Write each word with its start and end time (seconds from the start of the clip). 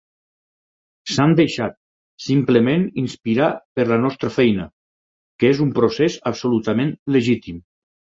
S'han 1.15 1.33
deixat, 1.39 1.75
simplement, 2.27 2.85
inspirar 3.01 3.49
per 3.79 3.85
la 3.91 3.99
nostra 4.05 4.31
feina, 4.39 4.65
que 5.43 5.51
és 5.57 5.61
un 5.67 5.75
procés 5.77 6.17
absolutament 6.33 6.91
legitim. 7.19 7.61